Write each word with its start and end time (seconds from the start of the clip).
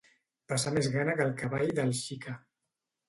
Passar 0.53 0.71
més 0.77 0.87
gana 0.95 1.15
que 1.19 1.27
el 1.27 1.35
cavall 1.43 1.75
del 1.81 1.93
Xica. 2.03 2.39